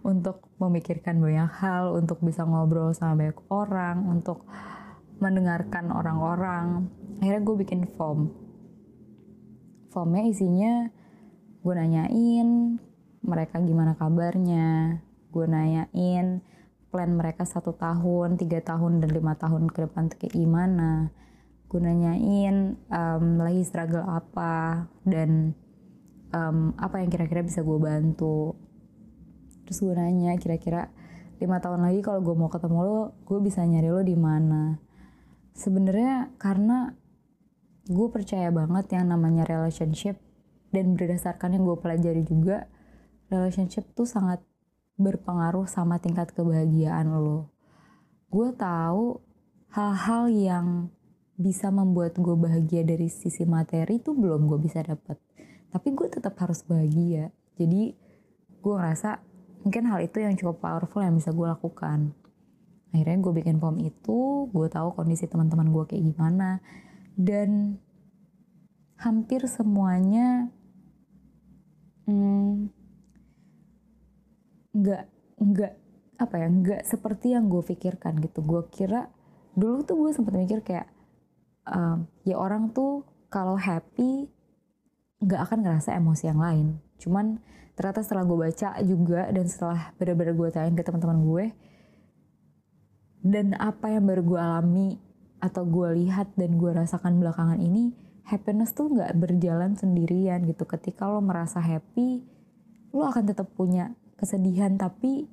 untuk 0.01 0.49
memikirkan 0.57 1.21
banyak 1.21 1.51
hal 1.61 1.93
untuk 1.95 2.25
bisa 2.25 2.43
ngobrol 2.49 2.97
sama 2.97 3.21
banyak 3.21 3.41
orang 3.53 4.09
untuk 4.09 4.49
mendengarkan 5.21 5.93
orang-orang. 5.93 6.89
Akhirnya 7.21 7.43
gue 7.45 7.57
bikin 7.61 7.81
form. 7.95 8.33
Formnya 9.93 10.25
isinya 10.25 10.89
gue 11.61 11.75
nanyain 11.77 12.81
mereka 13.21 13.61
gimana 13.61 13.95
kabarnya. 13.95 14.99
Gue 15.31 15.47
nanyain 15.47 16.43
plan 16.91 17.11
mereka 17.15 17.47
satu 17.47 17.71
tahun 17.77 18.35
tiga 18.35 18.59
tahun 18.67 18.99
dan 18.99 19.15
lima 19.15 19.39
tahun 19.39 19.71
ke 19.71 19.87
depan 19.87 20.11
kayak 20.11 20.35
gimana 20.35 21.15
gue 21.71 21.79
nanyain 21.79 22.75
um, 22.91 23.39
lagi 23.39 23.63
struggle 23.63 24.03
apa 24.03 24.91
dan 25.07 25.55
um, 26.35 26.75
apa 26.75 26.99
yang 26.99 27.15
kira-kira 27.15 27.47
bisa 27.47 27.63
gue 27.63 27.79
bantu. 27.79 28.59
Terus 29.71 29.79
gue 29.79 29.95
nanya 29.95 30.35
kira-kira 30.35 30.91
lima 31.39 31.63
tahun 31.63 31.87
lagi 31.87 32.03
kalau 32.03 32.27
gue 32.27 32.35
mau 32.35 32.51
ketemu 32.51 32.79
lo 32.83 33.01
gue 33.23 33.39
bisa 33.39 33.63
nyari 33.63 33.87
lo 33.87 34.03
di 34.03 34.19
mana? 34.19 34.83
Sebenarnya 35.55 36.35
karena 36.43 36.91
gue 37.87 38.09
percaya 38.11 38.51
banget 38.51 38.99
yang 38.99 39.07
namanya 39.07 39.47
relationship 39.47 40.19
dan 40.75 40.99
berdasarkan 40.99 41.55
yang 41.55 41.71
gue 41.71 41.79
pelajari 41.79 42.27
juga 42.27 42.67
relationship 43.31 43.87
tuh 43.95 44.11
sangat 44.11 44.43
berpengaruh 44.99 45.71
sama 45.71 46.03
tingkat 46.03 46.35
kebahagiaan 46.35 47.15
lo. 47.15 47.55
Gue 48.27 48.51
tahu 48.59 49.23
hal-hal 49.71 50.23
yang 50.35 50.67
bisa 51.41 51.73
membuat 51.73 52.21
gue 52.21 52.37
bahagia 52.37 52.85
dari 52.85 53.09
sisi 53.09 53.49
materi 53.49 53.97
itu 53.97 54.13
belum 54.13 54.45
gue 54.45 54.61
bisa 54.61 54.85
dapat 54.85 55.17
tapi 55.71 55.95
gue 55.95 56.09
tetap 56.11 56.35
harus 56.43 56.67
bahagia. 56.67 57.31
Jadi 57.55 57.95
gue 58.61 58.75
ngerasa 58.75 59.23
mungkin 59.63 59.87
hal 59.87 60.03
itu 60.03 60.19
yang 60.21 60.35
cukup 60.35 60.59
powerful 60.61 61.01
yang 61.01 61.15
bisa 61.15 61.31
gue 61.31 61.47
lakukan. 61.47 62.11
Akhirnya 62.91 63.19
gue 63.23 63.33
bikin 63.39 63.63
form 63.63 63.79
itu 63.79 64.51
gue 64.51 64.67
tahu 64.67 64.99
kondisi 64.99 65.31
teman-teman 65.31 65.71
gue 65.71 65.85
kayak 65.87 66.05
gimana. 66.11 66.59
Dan 67.15 67.79
hampir 68.99 69.47
semuanya 69.47 70.51
hmm, 72.11 72.69
nggak 74.75 75.05
nggak 75.41 75.73
apa 76.21 76.35
ya 76.37 76.49
nggak 76.53 76.83
seperti 76.85 77.39
yang 77.39 77.47
gue 77.47 77.63
pikirkan 77.63 78.19
gitu. 78.19 78.43
Gue 78.43 78.67
kira 78.75 79.07
dulu 79.55 79.87
tuh 79.87 79.95
gue 80.03 80.11
sempat 80.11 80.35
mikir 80.35 80.67
kayak 80.67 80.91
um, 81.71 82.05
ya 82.27 82.37
orang 82.37 82.75
tuh 82.75 83.07
kalau 83.31 83.55
happy 83.55 84.27
nggak 85.23 85.41
akan 85.47 85.59
ngerasa 85.63 85.95
emosi 85.95 86.25
yang 86.29 86.41
lain. 86.43 86.67
Cuman 86.99 87.39
ternyata 87.79 88.05
setelah 88.05 88.29
gue 88.29 88.39
baca 88.39 88.77
juga 88.85 89.31
dan 89.33 89.47
setelah 89.49 89.95
benar-benar 89.97 90.35
gue 90.37 90.49
tanya 90.53 90.75
ke 90.77 90.85
teman-teman 90.85 91.21
gue 91.25 91.47
dan 93.25 93.53
apa 93.57 93.93
yang 93.93 94.05
baru 94.09 94.23
gue 94.25 94.41
alami 94.41 94.89
atau 95.41 95.65
gue 95.65 96.05
lihat 96.05 96.37
dan 96.37 96.61
gue 96.61 96.73
rasakan 96.73 97.21
belakangan 97.21 97.57
ini 97.61 97.93
happiness 98.29 98.77
tuh 98.77 98.93
nggak 98.93 99.17
berjalan 99.17 99.77
sendirian 99.77 100.45
gitu 100.45 100.69
ketika 100.69 101.09
lo 101.09 101.25
merasa 101.25 101.61
happy 101.61 102.21
lo 102.93 103.09
akan 103.09 103.25
tetap 103.33 103.49
punya 103.57 103.97
kesedihan 104.21 104.77
tapi 104.77 105.25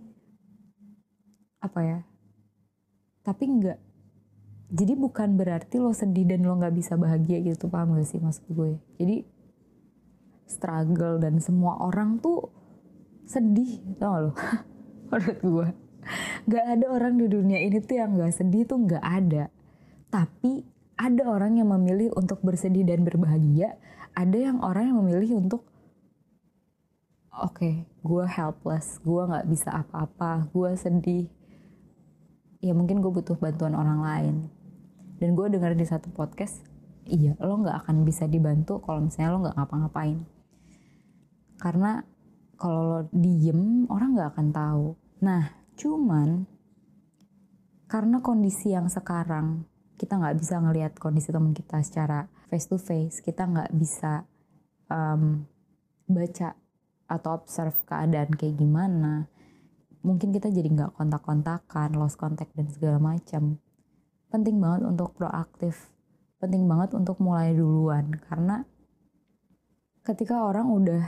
apa 1.59 1.79
ya 1.83 1.99
tapi 3.27 3.43
nggak 3.43 3.79
jadi 4.67 4.93
bukan 4.99 5.39
berarti 5.39 5.79
lo 5.79 5.95
sedih 5.95 6.27
dan 6.27 6.43
lo 6.43 6.59
nggak 6.59 6.75
bisa 6.75 6.99
bahagia 6.99 7.39
gitu 7.39 7.71
paham 7.71 7.95
gak 7.95 8.07
sih 8.07 8.19
maksud 8.19 8.43
gue 8.51 8.75
jadi 8.99 9.23
struggle 10.47 11.19
dan 11.19 11.39
semua 11.39 11.79
orang 11.79 12.19
tuh 12.19 12.51
sedih 13.27 13.79
tau 13.99 14.11
gak 14.11 14.21
lo 14.23 14.31
menurut 15.11 15.39
gue 15.39 15.67
nggak 16.47 16.65
ada 16.79 16.85
orang 16.87 17.19
di 17.19 17.27
dunia 17.27 17.59
ini 17.59 17.83
tuh 17.83 17.95
yang 17.99 18.15
nggak 18.15 18.31
sedih 18.31 18.63
tuh 18.63 18.79
nggak 18.79 19.03
ada 19.03 19.51
tapi 20.07 20.63
ada 20.97 21.23
orang 21.29 21.61
yang 21.61 21.69
memilih 21.69 22.09
untuk 22.17 22.41
bersedih 22.41 22.81
dan 22.81 23.05
berbahagia, 23.05 23.77
ada 24.17 24.37
yang 24.37 24.57
orang 24.65 24.89
yang 24.89 24.97
memilih 25.05 25.45
untuk 25.45 25.61
oke, 27.29 27.53
okay, 27.53 27.85
gue 28.01 28.25
helpless, 28.25 28.97
gue 29.05 29.21
nggak 29.29 29.45
bisa 29.45 29.69
apa-apa, 29.85 30.49
gue 30.49 30.71
sedih. 30.73 31.25
Ya 32.57 32.73
mungkin 32.73 33.05
gue 33.05 33.13
butuh 33.13 33.37
bantuan 33.37 33.77
orang 33.77 34.01
lain. 34.01 34.35
Dan 35.17 35.33
gue 35.33 35.47
dengar 35.49 35.73
di 35.73 35.85
satu 35.85 36.13
podcast, 36.13 36.61
iya 37.09 37.33
lo 37.41 37.61
nggak 37.61 37.85
akan 37.85 38.05
bisa 38.05 38.29
dibantu 38.29 38.81
kalau 38.85 39.01
misalnya 39.01 39.29
lo 39.33 39.39
nggak 39.45 39.57
ngapa-ngapain. 39.57 40.19
Karena 41.57 42.01
kalau 42.57 42.81
lo 42.85 42.99
diem, 43.09 43.89
orang 43.89 44.13
nggak 44.13 44.29
akan 44.37 44.47
tahu. 44.53 44.85
Nah, 45.25 45.43
cuman 45.77 46.45
karena 47.87 48.19
kondisi 48.19 48.75
yang 48.75 48.91
sekarang 48.91 49.63
kita 49.97 50.19
nggak 50.19 50.37
bisa 50.37 50.61
ngelihat 50.61 50.93
kondisi 50.99 51.33
teman 51.33 51.55
kita 51.55 51.81
secara 51.81 52.29
face 52.51 52.67
to 52.69 52.77
face 52.77 53.23
kita 53.23 53.47
nggak 53.47 53.71
bisa 53.73 54.27
um, 54.91 55.47
baca 56.05 56.53
atau 57.07 57.29
observe 57.39 57.75
keadaan 57.87 58.35
kayak 58.35 58.59
gimana 58.59 59.31
mungkin 60.03 60.35
kita 60.35 60.51
jadi 60.51 60.67
nggak 60.67 60.93
kontak-kontakan 60.99 61.95
lost 61.95 62.19
contact 62.19 62.51
dan 62.53 62.67
segala 62.69 62.99
macam 62.99 63.57
penting 64.37 64.61
banget 64.61 64.85
untuk 64.85 65.17
proaktif 65.17 65.89
penting 66.37 66.69
banget 66.69 66.93
untuk 66.93 67.17
mulai 67.17 67.57
duluan 67.57 68.13
karena 68.29 68.61
ketika 70.05 70.45
orang 70.45 70.69
udah 70.69 71.03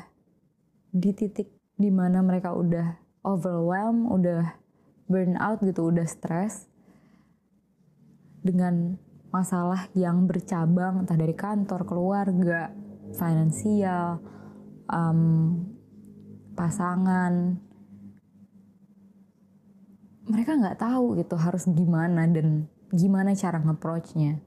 di 0.90 1.14
titik 1.14 1.54
di 1.78 1.94
mana 1.94 2.26
mereka 2.26 2.58
udah 2.58 2.98
overwhelmed 3.22 4.10
udah 4.10 4.58
burn 5.06 5.38
out 5.38 5.62
gitu 5.62 5.94
udah 5.94 6.10
stres 6.10 6.66
dengan 8.42 8.98
masalah 9.30 9.90
yang 9.94 10.26
bercabang 10.26 11.06
entah 11.06 11.18
dari 11.18 11.38
kantor, 11.38 11.86
keluarga, 11.86 12.74
finansial, 13.14 14.18
um, 14.90 15.54
pasangan. 16.58 17.62
Mereka 20.30 20.62
nggak 20.62 20.82
tahu 20.82 21.18
gitu 21.18 21.36
harus 21.38 21.66
gimana 21.70 22.26
dan 22.30 22.70
gimana 22.90 23.38
cara 23.38 23.62
nge-approach-nya. 23.62 24.42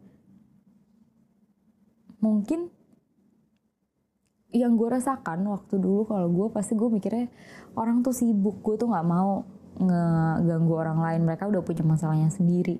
Mungkin 2.22 2.70
yang 4.52 4.76
gue 4.76 4.88
rasakan 4.92 5.48
waktu 5.48 5.80
dulu 5.80 6.04
kalau 6.04 6.28
gue 6.28 6.46
pasti 6.52 6.76
gue 6.76 6.86
mikirnya 6.92 7.32
orang 7.72 8.04
tuh 8.04 8.12
sibuk 8.12 8.60
gue 8.60 8.76
tuh 8.76 8.92
nggak 8.92 9.08
mau 9.08 9.42
ngeganggu 9.80 10.74
orang 10.76 10.98
lain. 11.00 11.20
Mereka 11.24 11.48
udah 11.48 11.62
punya 11.64 11.82
masalahnya 11.82 12.28
sendiri. 12.28 12.78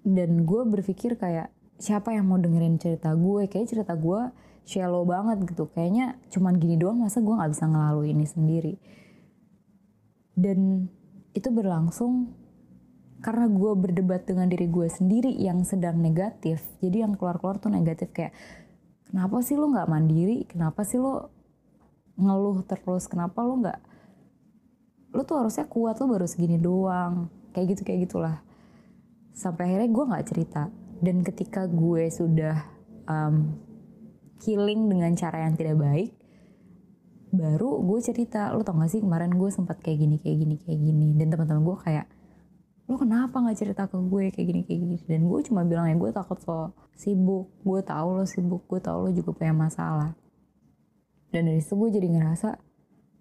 Dan 0.00 0.48
gue 0.48 0.62
berpikir 0.64 1.20
kayak 1.20 1.52
siapa 1.76 2.16
yang 2.16 2.26
mau 2.26 2.40
dengerin 2.40 2.80
cerita 2.80 3.12
gue? 3.12 3.46
Kayak 3.46 3.76
cerita 3.76 3.92
gue 3.94 4.32
shallow 4.64 5.04
banget 5.04 5.44
gitu. 5.44 5.68
Kayaknya 5.70 6.16
cuman 6.32 6.56
gini 6.56 6.80
doang 6.80 7.04
masa 7.04 7.20
gue 7.20 7.34
nggak 7.34 7.52
bisa 7.52 7.64
ngelalui 7.68 8.16
ini 8.16 8.26
sendiri? 8.26 8.74
Dan 10.32 10.88
itu 11.36 11.48
berlangsung 11.52 12.32
karena 13.20 13.46
gue 13.52 13.72
berdebat 13.76 14.24
dengan 14.24 14.48
diri 14.48 14.64
gue 14.66 14.88
sendiri 14.88 15.28
yang 15.36 15.60
sedang 15.62 16.00
negatif. 16.00 16.64
Jadi 16.80 17.04
yang 17.04 17.16
keluar-keluar 17.16 17.60
tuh 17.60 17.68
negatif 17.68 18.08
kayak 18.16 18.32
kenapa 19.08 19.44
sih 19.44 19.60
lo 19.60 19.68
nggak 19.68 19.88
mandiri? 19.88 20.48
Kenapa 20.48 20.84
sih 20.88 20.96
lo 20.96 21.28
ngeluh 22.16 22.64
terus? 22.64 23.04
Kenapa 23.06 23.44
lo 23.44 23.60
nggak 23.60 23.80
lo 25.10 25.20
tuh 25.26 25.36
harusnya 25.44 25.68
kuat 25.68 26.00
lo 26.00 26.08
baru 26.08 26.24
segini 26.24 26.56
doang. 26.56 27.28
Kayak 27.52 27.76
gitu 27.76 27.82
kayak 27.84 28.00
gitulah. 28.08 28.36
Sampai 29.36 29.68
akhirnya 29.68 29.92
gue 29.92 30.04
nggak 30.08 30.26
cerita. 30.26 30.62
Dan 31.00 31.20
ketika 31.20 31.68
gue 31.68 32.08
sudah 32.08 32.56
um, 33.04 33.52
healing 34.40 34.88
dengan 34.88 35.12
cara 35.12 35.44
yang 35.44 35.56
tidak 35.56 35.76
baik 35.76 36.10
baru 37.30 37.78
gue 37.86 38.02
cerita 38.02 38.50
lo 38.50 38.66
tau 38.66 38.74
gak 38.74 38.90
sih 38.90 38.98
kemarin 38.98 39.30
gue 39.30 39.54
sempat 39.54 39.78
kayak 39.78 40.02
gini 40.02 40.16
kayak 40.18 40.36
gini 40.40 40.54
kayak 40.58 40.80
gini. 40.82 41.08
Dan 41.14 41.30
teman-teman 41.30 41.62
gue 41.62 41.76
kayak 41.78 42.06
lo 42.90 42.98
kenapa 42.98 43.38
nggak 43.38 43.54
cerita 43.54 43.86
ke 43.86 43.94
gue 43.94 44.34
kayak 44.34 44.46
gini 44.50 44.60
kayak 44.66 44.80
gini? 44.82 44.96
Dan 45.06 45.30
gue 45.30 45.40
cuma 45.46 45.62
bilang 45.62 45.86
ya 45.86 45.94
gue 45.94 46.10
takut 46.10 46.42
so 46.42 46.74
sibuk 46.98 47.46
gue 47.62 47.80
tahu 47.86 48.18
lo 48.18 48.26
sibuk 48.26 48.66
gue 48.66 48.82
tahu 48.82 49.06
lo 49.06 49.10
juga 49.14 49.30
punya 49.30 49.54
masalah. 49.54 50.10
Dan 51.30 51.46
dari 51.46 51.62
situ 51.62 51.78
gue 51.78 51.94
jadi 51.94 52.10
ngerasa 52.10 52.58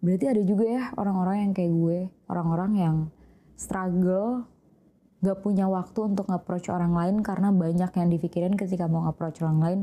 berarti 0.01 0.25
ada 0.25 0.41
juga 0.41 0.65
ya 0.65 0.83
orang-orang 0.97 1.35
yang 1.45 1.51
kayak 1.53 1.71
gue 1.75 1.99
orang-orang 2.31 2.71
yang 2.81 2.95
struggle 3.59 4.49
gak 5.19 5.43
punya 5.43 5.67
waktu 5.67 5.99
untuk 6.15 6.31
nge-approach 6.31 6.71
orang 6.71 6.95
lain 6.95 7.19
karena 7.19 7.51
banyak 7.51 7.91
yang 7.91 8.07
dipikirin 8.07 8.55
ketika 8.55 8.89
mau 8.89 9.05
nge-approach 9.05 9.45
orang 9.45 9.59
lain. 9.61 9.79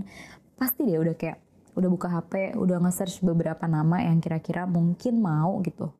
Pasti 0.58 0.82
dia 0.82 0.98
udah 0.98 1.14
kayak 1.14 1.38
udah 1.76 1.88
buka 1.92 2.08
HP 2.10 2.56
udah 2.58 2.82
nge-search 2.82 3.22
beberapa 3.22 3.68
nama 3.68 4.02
yang 4.02 4.18
kira-kira 4.18 4.64
mungkin 4.64 5.20
mau 5.20 5.60
gitu 5.62 5.92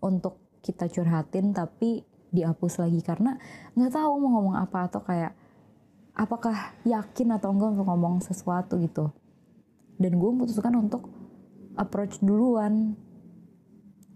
untuk 0.00 0.40
kita 0.62 0.88
curhatin 0.88 1.50
tapi 1.50 2.06
dihapus 2.34 2.82
lagi 2.82 2.98
karena 3.00 3.38
nggak 3.78 3.94
tahu 3.94 4.12
mau 4.18 4.42
ngomong 4.42 4.56
apa 4.58 4.90
atau 4.90 5.00
kayak 5.06 5.38
apakah 6.14 6.74
yakin 6.86 7.34
atau 7.34 7.50
enggak 7.50 7.74
untuk 7.74 7.86
ngomong 7.90 8.22
sesuatu 8.22 8.78
gitu. 8.78 9.10
Dan 9.98 10.18
gue 10.18 10.30
memutuskan 10.30 10.74
untuk 10.78 11.10
approach 11.74 12.22
duluan. 12.22 12.94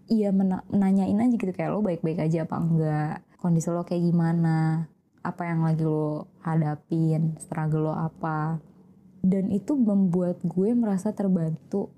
Iya 0.08 0.32
menanyain 0.32 1.20
aja 1.20 1.34
gitu 1.36 1.52
kayak 1.52 1.74
lo 1.74 1.84
baik-baik 1.84 2.30
aja 2.30 2.48
apa 2.48 2.56
enggak? 2.56 3.16
Kondisi 3.38 3.68
lo 3.68 3.84
kayak 3.84 4.08
gimana? 4.08 4.88
Apa 5.20 5.50
yang 5.50 5.66
lagi 5.66 5.84
lo 5.84 6.32
hadapin? 6.40 7.36
Struggle 7.42 7.92
lo 7.92 7.94
apa? 7.94 8.62
Dan 9.20 9.50
itu 9.50 9.74
membuat 9.74 10.40
gue 10.46 10.72
merasa 10.72 11.12
terbantu 11.12 11.92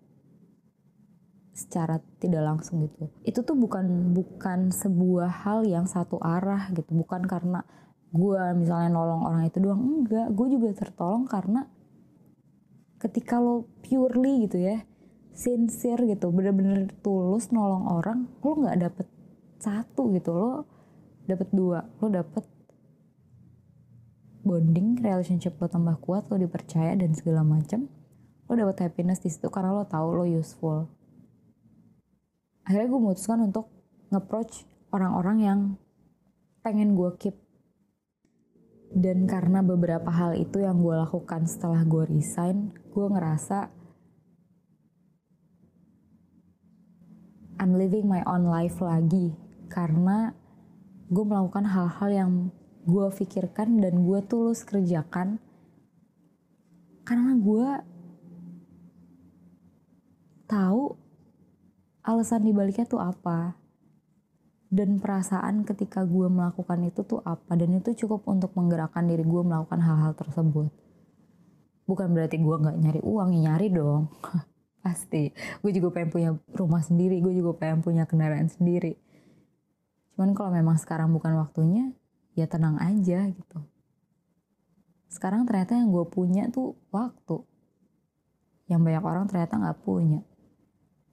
secara 1.50 1.98
tidak 2.22 2.42
langsung 2.42 2.86
gitu. 2.86 3.10
Itu 3.26 3.42
tuh 3.42 3.58
bukan 3.58 4.14
bukan 4.14 4.70
sebuah 4.70 5.44
hal 5.44 5.66
yang 5.66 5.84
satu 5.84 6.16
arah 6.22 6.70
gitu. 6.72 6.94
Bukan 6.94 7.26
karena 7.26 7.66
gue 8.10 8.42
misalnya 8.58 8.90
nolong 8.90 9.22
orang 9.26 9.42
itu 9.46 9.58
doang 9.58 9.82
enggak. 9.82 10.30
Gue 10.34 10.46
juga 10.50 10.74
tertolong 10.74 11.26
karena 11.26 11.66
ketika 13.00 13.40
lo 13.40 13.64
purely 13.80 14.44
gitu 14.44 14.60
ya 14.60 14.84
sincere 15.32 16.04
gitu 16.04 16.28
bener-bener 16.28 16.92
tulus 17.00 17.48
nolong 17.48 17.88
orang 17.88 18.28
lo 18.44 18.50
nggak 18.60 18.78
dapet 18.80 19.06
satu 19.60 20.10
gitu. 20.14 20.32
Lo 20.32 20.64
dapat 21.26 21.48
dua 21.52 21.86
lo 22.00 22.06
dapet 22.10 22.44
bonding 24.40 24.98
relationship 25.04 25.60
lo 25.60 25.68
tambah 25.68 26.00
kuat 26.00 26.26
lo 26.32 26.40
dipercaya 26.40 26.96
dan 26.96 27.12
segala 27.12 27.44
macam 27.44 27.86
lo 28.48 28.52
dapet 28.56 28.88
happiness 28.88 29.22
di 29.22 29.30
situ 29.30 29.46
karena 29.52 29.70
lo 29.70 29.84
tahu 29.86 30.16
lo 30.16 30.24
useful 30.26 30.88
akhirnya 32.70 32.86
gue 32.86 33.00
memutuskan 33.02 33.50
untuk 33.50 33.66
nge-approach 34.14 34.62
orang-orang 34.94 35.38
yang 35.42 35.60
pengen 36.62 36.94
gue 36.94 37.10
keep. 37.18 37.34
Dan 38.94 39.26
karena 39.26 39.58
beberapa 39.58 40.06
hal 40.06 40.38
itu 40.38 40.62
yang 40.62 40.78
gue 40.78 40.94
lakukan 40.94 41.50
setelah 41.50 41.82
gue 41.82 42.06
resign 42.06 42.74
gue 42.94 43.06
ngerasa 43.06 43.70
I'm 47.58 47.74
living 47.74 48.06
my 48.06 48.22
own 48.22 48.46
life 48.46 48.78
lagi. 48.78 49.34
Karena 49.66 50.30
gue 51.10 51.24
melakukan 51.26 51.66
hal-hal 51.66 52.10
yang 52.14 52.32
gue 52.86 53.06
pikirkan 53.18 53.82
dan 53.82 54.06
gue 54.06 54.20
tulus 54.30 54.62
kerjakan. 54.62 55.42
Karena 57.02 57.34
gue 57.34 57.68
tahu 60.46 61.09
alasan 62.04 62.48
dibaliknya 62.48 62.88
tuh 62.88 63.00
apa? 63.00 63.56
Dan 64.70 65.02
perasaan 65.02 65.66
ketika 65.66 66.06
gue 66.06 66.30
melakukan 66.30 66.78
itu 66.86 67.02
tuh 67.02 67.20
apa? 67.26 67.58
Dan 67.58 67.82
itu 67.82 67.90
cukup 68.06 68.22
untuk 68.30 68.54
menggerakkan 68.54 69.02
diri 69.02 69.26
gue 69.26 69.42
melakukan 69.42 69.82
hal-hal 69.82 70.14
tersebut. 70.14 70.70
Bukan 71.90 72.08
berarti 72.14 72.38
gue 72.38 72.56
nggak 72.56 72.78
nyari 72.78 73.00
uang 73.02 73.28
ya 73.34 73.40
nyari 73.50 73.66
dong. 73.74 74.14
Pasti. 74.84 75.34
Gue 75.58 75.74
juga 75.74 75.90
pengen 75.90 76.10
punya 76.14 76.30
rumah 76.54 76.80
sendiri 76.86 77.18
gue 77.18 77.34
juga 77.34 77.58
pengen 77.58 77.82
punya 77.82 78.06
kendaraan 78.06 78.46
sendiri. 78.46 78.94
Cuman 80.14 80.38
kalau 80.38 80.54
memang 80.54 80.78
sekarang 80.78 81.10
bukan 81.10 81.34
waktunya, 81.34 81.90
ya 82.38 82.46
tenang 82.46 82.78
aja 82.78 83.26
gitu. 83.26 83.58
sekarang 85.10 85.42
ternyata 85.42 85.74
yang 85.74 85.90
gue 85.90 86.06
punya 86.06 86.46
tuh 86.54 86.78
waktu. 86.94 87.42
Yang 88.70 88.80
banyak 88.86 89.02
orang 89.02 89.24
ternyata 89.26 89.58
nggak 89.58 89.82
punya 89.82 90.22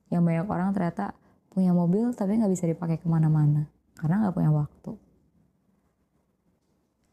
yang 0.08 0.24
banyak 0.24 0.48
orang 0.48 0.72
ternyata 0.72 1.12
punya 1.52 1.74
mobil 1.74 2.14
tapi 2.14 2.38
nggak 2.38 2.54
bisa 2.54 2.70
dipakai 2.70 3.02
ke 3.02 3.08
mana-mana 3.10 3.68
karena 3.98 4.22
nggak 4.22 4.36
punya 4.36 4.52
waktu. 4.54 4.92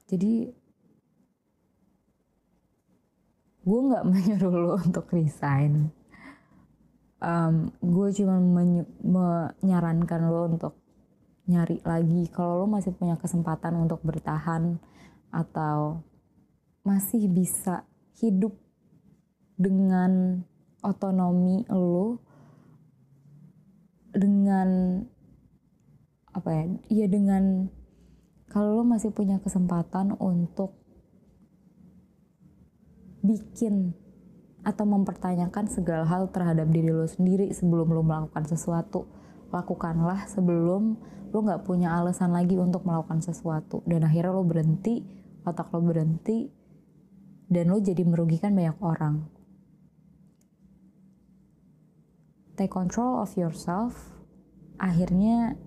Jadi 0.04 0.34
gue 3.64 3.80
nggak 3.88 4.04
menyuruh 4.12 4.54
lo 4.54 4.72
untuk 4.78 5.08
resign. 5.10 5.88
Um, 7.24 7.72
gue 7.80 8.12
cuma 8.20 8.36
menyarankan 9.00 10.20
lo 10.28 10.44
untuk 10.44 10.74
nyari 11.48 11.80
lagi 11.80 12.28
kalau 12.28 12.64
lo 12.64 12.66
masih 12.68 12.92
punya 12.92 13.16
kesempatan 13.16 13.80
untuk 13.80 14.04
bertahan 14.04 14.76
atau 15.32 16.04
masih 16.84 17.32
bisa 17.32 17.88
hidup 18.20 18.52
dengan 19.56 20.44
otonomi 20.84 21.64
lo 21.72 22.20
dengan 24.14 25.02
apa 26.34 26.50
ya 26.50 26.64
ya 26.90 27.06
dengan 27.06 27.70
kalau 28.50 28.82
lo 28.82 28.84
masih 28.86 29.10
punya 29.10 29.38
kesempatan 29.42 30.14
untuk 30.18 30.78
bikin 33.22 33.94
atau 34.64 34.84
mempertanyakan 34.86 35.66
segala 35.68 36.06
hal 36.06 36.30
terhadap 36.30 36.70
diri 36.70 36.90
lo 36.90 37.06
sendiri 37.06 37.50
sebelum 37.50 37.90
lo 37.90 38.02
melakukan 38.02 38.46
sesuatu 38.46 39.06
lakukanlah 39.54 40.26
sebelum 40.26 40.98
lo 41.34 41.38
nggak 41.42 41.66
punya 41.66 41.98
alasan 41.98 42.30
lagi 42.30 42.54
untuk 42.54 42.86
melakukan 42.86 43.18
sesuatu. 43.18 43.82
Dan 43.86 44.06
akhirnya 44.06 44.30
lo 44.30 44.46
berhenti 44.46 45.02
otak 45.42 45.74
lo 45.74 45.82
berhenti 45.82 46.48
dan 47.50 47.74
lo 47.74 47.82
jadi 47.82 48.00
merugikan 48.06 48.54
banyak 48.56 48.78
orang 48.80 49.28
take 52.54 52.72
control 52.72 53.22
of 53.22 53.30
yourself 53.38 53.94
akhirnya 54.78 55.58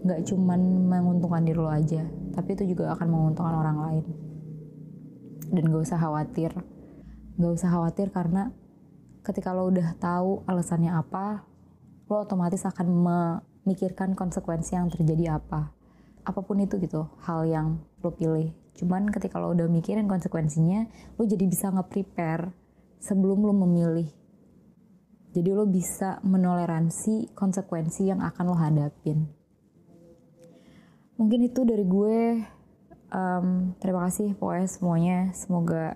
nggak 0.00 0.24
cuman 0.28 0.88
menguntungkan 0.88 1.44
diri 1.44 1.60
lo 1.60 1.68
aja 1.68 2.20
tapi 2.30 2.54
itu 2.54 2.74
juga 2.74 2.94
akan 2.94 3.08
menguntungkan 3.10 3.54
orang 3.54 3.78
lain. 3.84 4.04
Dan 5.50 5.66
gak 5.66 5.82
usah 5.82 5.98
khawatir. 5.98 6.54
Gak 7.36 7.52
usah 7.52 7.70
khawatir 7.74 8.14
karena 8.14 8.54
ketika 9.26 9.50
lo 9.52 9.68
udah 9.68 9.98
tahu 9.98 10.46
alasannya 10.46 10.94
apa 10.94 11.44
lo 12.08 12.26
otomatis 12.26 12.64
akan 12.66 12.86
memikirkan 12.86 14.14
konsekuensi 14.14 14.78
yang 14.78 14.90
terjadi 14.90 15.38
apa. 15.42 15.74
Apa 16.22 16.40
pun 16.46 16.62
itu 16.62 16.78
gitu 16.78 17.10
hal 17.26 17.46
yang 17.50 17.82
lo 18.02 18.14
pilih. 18.14 18.54
Cuman 18.78 19.10
ketika 19.10 19.42
lo 19.42 19.50
udah 19.50 19.66
mikirin 19.66 20.06
konsekuensinya 20.06 20.86
lo 21.18 21.26
jadi 21.26 21.44
bisa 21.50 21.74
nge-prepare 21.74 22.54
sebelum 23.02 23.42
lo 23.42 23.52
memilih 23.52 24.06
jadi 25.30 25.54
lo 25.54 25.62
bisa 25.66 26.18
menoleransi 26.26 27.30
konsekuensi 27.38 28.10
yang 28.10 28.18
akan 28.18 28.44
lo 28.50 28.56
hadapin. 28.58 29.30
Mungkin 31.14 31.40
itu 31.46 31.62
dari 31.62 31.86
gue. 31.86 32.20
Um, 33.10 33.74
terima 33.82 34.06
kasih 34.06 34.34
pokoknya 34.38 34.68
semuanya. 34.70 35.18
Semoga 35.34 35.94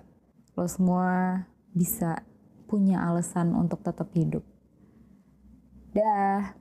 lo 0.55 0.65
semua 0.71 1.43
bisa 1.75 2.23
punya 2.71 3.03
alasan 3.03 3.51
untuk 3.51 3.83
tetap 3.83 4.07
hidup. 4.15 4.43
Dah 5.91 6.55